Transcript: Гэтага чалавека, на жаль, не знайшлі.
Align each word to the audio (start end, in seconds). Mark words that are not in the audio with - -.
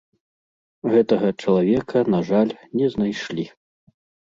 Гэтага 0.93 1.29
чалавека, 1.43 2.03
на 2.15 2.23
жаль, 2.31 2.51
не 2.83 2.91
знайшлі. 2.97 3.49